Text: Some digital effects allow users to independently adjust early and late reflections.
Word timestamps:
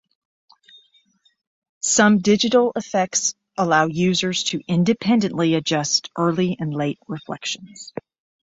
Some 1.83 2.17
digital 2.21 2.71
effects 2.75 3.35
allow 3.55 3.85
users 3.85 4.43
to 4.45 4.59
independently 4.67 5.53
adjust 5.53 6.09
early 6.17 6.57
and 6.59 6.73
late 6.73 6.97
reflections. 7.07 7.93